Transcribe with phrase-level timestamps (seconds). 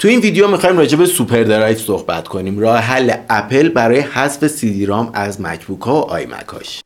[0.00, 2.58] تو این ویدیو می‌خوایم راجع به SuperDrive صحبت کنیم.
[2.58, 6.80] راه حل اپل برای حذف CD-ROM از MacBook ها و iMac هاش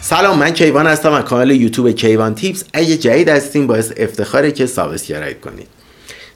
[0.00, 2.64] سلام من کیوان هستم از کانال یوتیوب کیوان Tips.
[2.72, 5.77] اگه جدید هستین باعث افتخاره که subscribe کنید.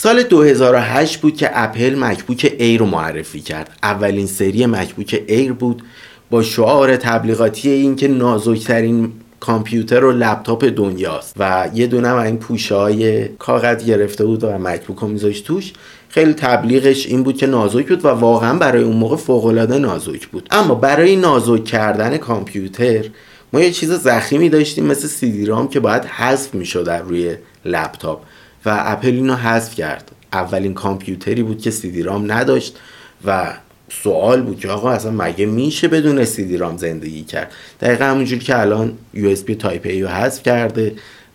[0.00, 3.76] سال 2008 بود که اپل MacBook Air رو معرفی کرد.
[3.82, 5.82] اولین سری MacBook Air بود
[6.30, 11.34] با شعار تبلیغاتی این که نازکترین کامپیوتر و لپتاپ دنیاست.
[11.38, 15.72] و یه دونه این پوشه های کاغذ گرفته بود و MacBook رو میذاشت توش.
[16.08, 20.48] خیلی تبلیغش این بود که نازک بود و واقعا برای اون موقع فوقالعاده نازک بود.
[20.50, 23.04] اما برای نازک کردن کامپیوتر
[23.52, 28.22] ما یه چیز ضخیمی داشتیم مثل CD-ROM که باید حذف می‌شد در روی لپتاپ.
[28.66, 30.10] و اپل اینو حذف کرد.
[30.32, 32.76] اولین کامپیوتری بود که سیدی رام نداشت
[33.24, 33.54] و
[34.02, 38.60] سوال بود که آقا اصلا مگه میشه بدون سیدی رام زندگی کرد؟ دقیقا همونجوری که
[38.60, 40.94] الان USB Type A رو حذف کرده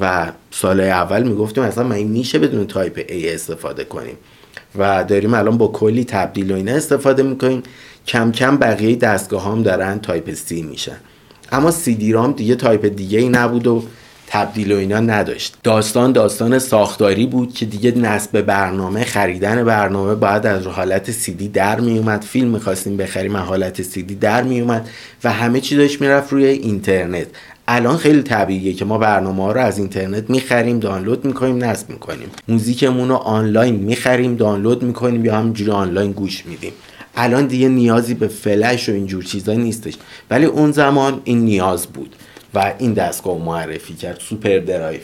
[0.00, 4.16] و سال اول می‌گفتیم اصلا مگه میشه بدون Type A استفاده کنیم؟
[4.78, 7.62] و داریم الان با کلی تبدیل و اینا استفاده می‌کنیم.
[8.06, 10.96] کم کم بقیه دستگاه هم دارن Type C میشن.
[11.52, 13.84] اما سیدی رام دیگه تایپ دیگه ای نبود و
[14.34, 15.54] تبدیل و اینا نداشت.
[15.62, 21.80] داستان داستان ساختاری بود که دیگه نصب برنامه خریدن برنامه باید از حالت سیدی در
[21.80, 24.88] می اومد فیلم می‌خواستیم بخریم حالت سیدی در می اومد
[25.24, 27.26] و همه چی داشت می‌رفت روی اینترنت.
[27.68, 32.28] الان خیلی طبیعیه که ما برنامه ها رو از اینترنت می‌خریم دانلود می‌کنیم نصب می‌کنیم.
[32.48, 36.72] موزیکمون رو آنلاین می‌خریم دانلود می‌کنیم یا همینجوری آنلاین گوش میدیم.
[37.16, 39.94] الان دیگه نیازی به فلش و اینجور چیزا نیستش.
[40.30, 42.16] ولی اون زمان این نیاز بود.
[42.54, 45.00] و این دستگاه معرفی کرد SuperDrive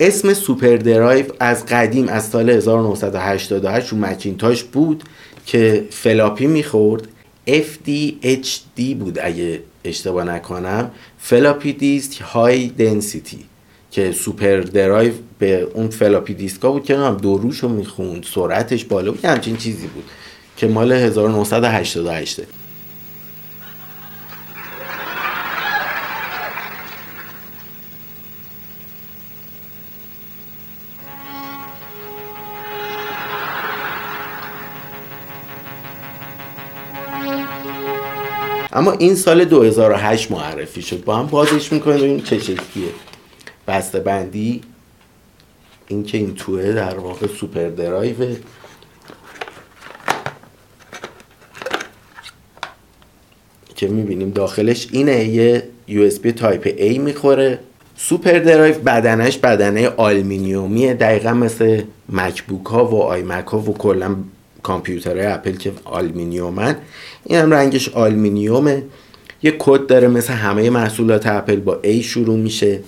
[0.00, 5.02] اسم SuperDrive از قدیم از سال 1988 رو مکینتاش بود
[5.46, 7.08] که فلاپی می‌خورد.
[7.48, 10.90] FDHD بود اگه اشتباه نکنم.
[11.18, 13.44] floppy disk high density
[13.90, 19.24] که SuperDrive به اون فلاپی دیسکا بود که هم دوروش رو می‌خوند سرعتش بالا بود
[19.24, 20.04] همچین چیزی بود
[20.56, 22.40] که مال 1988
[38.74, 41.04] اما این سال 2008 معرفی شد.
[41.04, 42.88] با هم بازش می‌کنیم ببینیم چه شکلیه
[43.68, 44.60] بسته بندی
[45.88, 48.16] این که این توه در واقع SuperDrive
[53.76, 57.58] که می‌بینیم داخلش اینه یه USB Type A می‌خوره.
[57.96, 64.16] SuperDrive بدنش بدنه آلمینیومیه دقیقا مثل مکبوک ها و آی مک ها و کلا
[64.64, 66.76] کامپیوترهای اپل که آلمینیومن.
[67.24, 68.82] این هم رنگش آلمینیومه.
[69.42, 72.80] یه کد داره مثل همه محصولات اپل با A شروع میشه.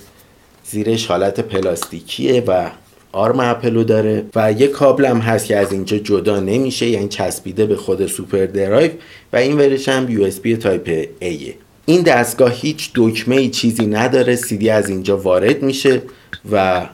[0.64, 2.70] زیرش حالت پلاستیکیه و
[3.12, 4.24] آرم اپلو داره.
[4.34, 8.90] و یه کابل هم هست که از اینجا جدا نمیشه یعنی چسبیده به خود SuperDrive
[9.32, 11.52] و این ورش هم USB Type A
[11.86, 16.02] این دستگاه هیچ دکمه ای چیزی نداره سیدی از اینجا وارد میشه
[16.52, 16.86] و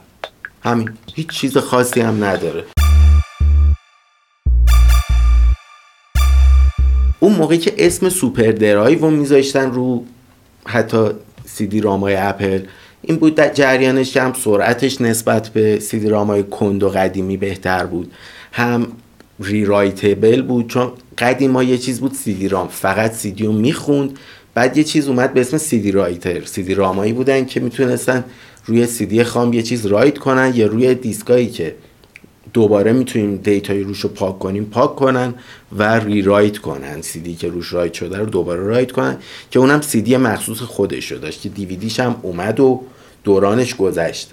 [0.62, 0.91] همین.
[1.14, 2.64] هیچ چیز خاصی هم نداره.
[7.22, 10.05] اون موقعی که اسم SuperDrive رو میذاشتن رو
[10.65, 11.09] حتی
[11.59, 12.60] سیدی رامای اپل
[13.03, 18.12] این بود در جریانش هم سرعتش نسبت به سیدی رامای کند و قدیمی بهتر بود.
[18.53, 18.87] هم
[19.41, 24.19] rewritable بود چون قدیم یه چیز بود سیدی رام فقط سیدی رو می‌خوند
[24.55, 26.44] بعد یه چیز اومد به اسم CD writer.
[26.44, 28.25] سیدی رامایی بودن که می‌تونستن
[28.66, 31.75] روی سیدی خام یه چیز write کنن یا روی دیسکایی که
[32.52, 35.34] دوباره می‌تونیم data ی روش رو پاک کنیم پاک کنن
[35.78, 37.02] و rewrite کنن.
[37.02, 39.16] سیدی که روش write شده رو دوباره write کنن
[39.50, 42.82] که اونم سیدی مخصوص خودش رو داشت که دیویدیش هم اومد و
[43.24, 44.30] دورانش گذشت.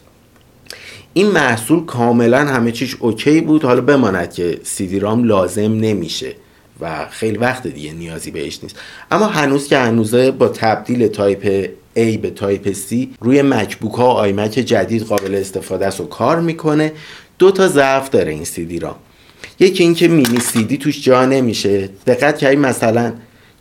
[1.13, 3.63] این محصول کاملا همه چیش اوکی بود.
[3.63, 6.33] حالا بماند که سیدی رام لازم نمیشه
[6.81, 8.75] و خیلی وقت دیگه نیازی بهش نیست.
[9.11, 14.51] اما هنوز که هنوزه با تبدیل Type A به Type C روی مکبوک ها آیمک
[14.51, 16.91] جدید قابل استفاده است و کار می‌کنه.
[17.39, 18.95] دو تا ضعف داره این سیدی رام
[19.59, 21.89] یکی اینکه mini CD توش جا نمیشه.
[22.07, 23.13] دقت کردیم مثلا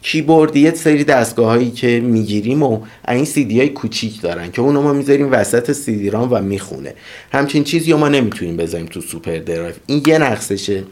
[0.02, 4.82] کیبوردی یه سری دستگاه هایی که می‌گیریم و این سیدی های کوچیک دارن که اونو
[4.82, 6.94] ما می‌ذاریم وسط سیدی رام و می‌خونه.
[7.32, 9.74] همچین چیزی ما نمی‌تونیم بذاریم تو SuperDrive.
[9.86, 10.84] این یه نقصشه.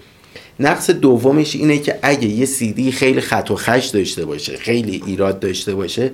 [0.60, 5.40] نقص دومش اینه که اگه یه سیدی خیلی خط و خش داشته باشه خیلی ایراد
[5.40, 6.10] داشته باشه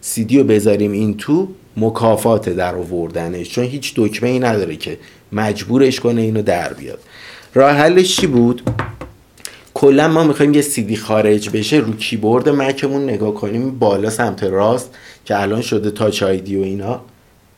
[0.00, 3.50] سیدی رو بذاریم این تو مکافات در آوردنش.
[3.50, 4.98] چون هیچ دکمه ای نداره که
[5.32, 6.98] مجبورش کنه اینو در بیاد.
[7.54, 8.62] راه حلش چی بود؟
[9.74, 14.90] کلا ما می‌خوایم یه سیدی خارج بشه رو کیبورد مکمون نگاه کنیم بالا سمت راست
[15.24, 17.00] که الان شده Touch ID و اینا.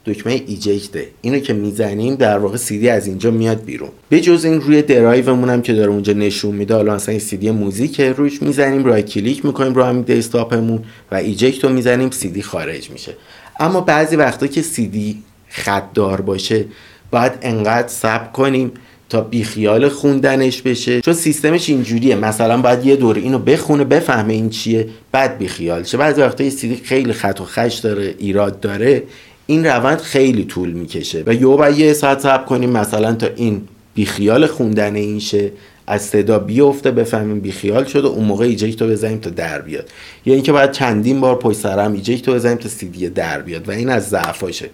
[0.07, 3.89] دکمه eject ه اینو که می‌زنیم در واقع سیدی از اینجا میاد بیرون.
[4.09, 7.51] به جز این روی درایومون هم که داره اونجا نشون میده حالا مثلا این سیدی
[7.51, 12.91] موزیکه روش می‌زنیم right click می‌کنیم رو همین دسکتاپمون و ایجکت رو می‌زنیم سیدی خارج
[12.91, 13.15] میشه.
[13.61, 16.65] اما بعضی وقتا که سیدی خطدار باشه
[17.11, 18.73] باید انقدر صبر کنیم
[19.09, 21.01] تا بیخیال خوندنش بشه.
[21.01, 22.17] چون سیستمش اینجوریه.
[22.17, 25.97] مثلا باید یه دور اینو بخونه بفهمه این چیه بعد بیخیال شه.
[25.97, 29.03] بعضی وقتا یه سیدی خیلی خط و خش داره ایراد داره.
[29.47, 31.23] این روند خیلی طول می‌کشه.
[31.27, 33.63] و یه باید یه ساعت صبر کنیم مثلا تا این
[33.95, 35.53] بیخیال خوندن این شه
[35.87, 39.89] از صدا بیفته بفهمیم بیخیال شد و اون موقع ایجکتو بزنیم تا در بیاد.
[40.27, 43.69] یا اینکه باید چندین بار پشت سر هم eject و بزنیم تا سیدی در بیاد
[43.69, 44.71] و این از ضعفاشه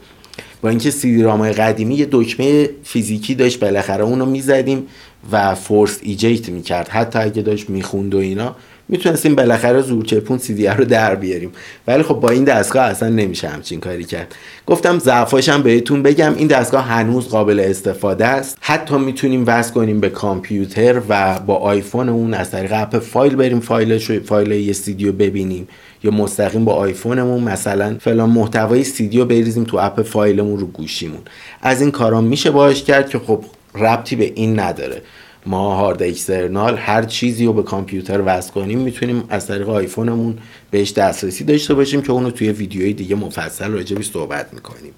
[0.64, 4.86] با اینکه سیدی رامای قدیمی یه دکمه فیزیکی داشت بالاخره اونو می‌زدیم
[5.32, 6.88] و force eject می‌کرد.
[6.88, 8.56] حتی اگه داشت می‌خوند و اینا
[8.88, 11.52] می‌تونستیم بالاخره زورچپون سی دی رو در بیاریم.
[11.86, 14.34] ولی خب با این دستگاه اصلا نمیشه همچین کاری کرد.
[14.66, 18.58] گفتم ضعفاشم بهتون بگم این دستگاه هنوز قابل استفاده است.
[18.60, 23.60] حتی می‌تونیم وصل کنیم به کامپیوتر و با آیفون اون از طریق app file بریم
[23.60, 25.68] فایلش فایل یه سیدیو ببینیم.
[26.02, 31.20] یا مستقیم با آیفونمون مثلا فلان محتوای سیدیو بریزیم تو app file مون رو گوشیمون.
[31.62, 33.44] از این کارا میشه باش کرد که خب
[33.74, 35.02] ربطی به این نداره.
[35.46, 40.38] ما هارد external هر چیزی رو به کامپیوتر وصل کنیم می‌تونیم از طریق آیفونمون
[40.70, 44.92] بهش دسترسی داشته باشیم که اونو توی ویدیوی دیگه مفصل راجبش صحبت می‌کنیم.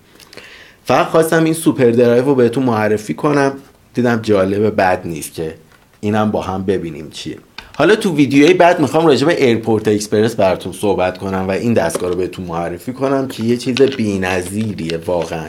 [0.85, 3.53] فقط خواستم این SuperDrive رو بهتون معرفی کنم.
[3.95, 5.55] دیدم جالب بد نیست که
[6.01, 7.39] اینم با هم ببینیم چیه.
[7.77, 12.11] حالا تو ویدیوی بعد می‌خوام راجع به AirPort Express براتون صحبت کنم و این دستگاه
[12.11, 15.47] رو بهتون معرفی کنم که یه چیز بی‌نظیریه واقعا.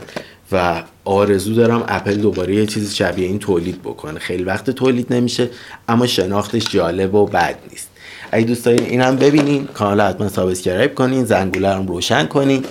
[0.52, 4.20] و آرزو دارم اپل دوباره یه چیز شبیه این تولید بکنه.
[4.20, 5.50] خیلی وقت تولید نمیشه
[5.88, 7.90] اما شناختش جالب و بد نیست.
[8.32, 12.66] اگه دوست دارین اینم ببینین کانال حتما subscribe کنین زنگوله رو روشن کنین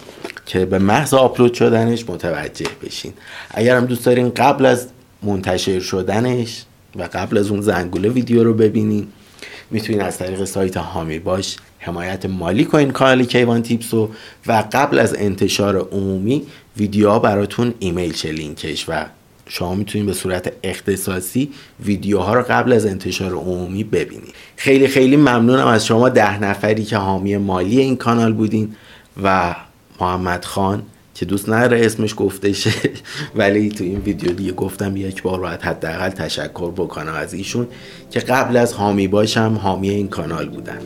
[0.46, 3.12] که به محض آپلود شدنش متوجه بشین.
[3.50, 4.88] اگر هم دوست دارین قبل از
[5.22, 6.64] منتشر شدنش
[6.96, 9.06] و قبل از اون زنگوله ویدیو رو ببینین
[9.70, 14.10] می‌تونین از طریق سایت هامی باش حمایت مالی کنین کانال کیوان تیپسو
[14.46, 16.42] و قبل از انتشار عمومی
[16.76, 19.04] ویدیوها براتون ایمیل چه لینکش و
[19.48, 21.50] شما می‌تونید به صورت اختصاصی
[21.84, 24.34] ویدیوها رو قبل از انتشار عمومی ببینید.
[24.56, 28.74] خیلی خیلی ممنونم از شما ده نفری که حامی مالی این کانال بودین
[29.22, 29.54] و
[30.00, 30.82] محمد خان
[31.14, 32.70] که دوست نداره اسمش گفته شه
[33.36, 37.66] ولی تو این ویدیو دیگه گفتم یک بار باید حداقل تشکر بکنم از ایشون
[38.10, 40.78] که قبل از حامی باشم حامی این کانال بودن.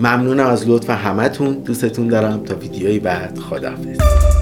[0.00, 2.44] ممنونم از لطف همتون دوستتون دارم.
[2.44, 4.35] تا ویدیوی بعد خداحافظ.